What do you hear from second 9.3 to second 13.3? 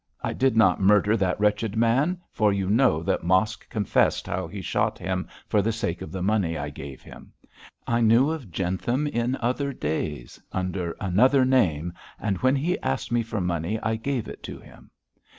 other days, under another name, and when he asked me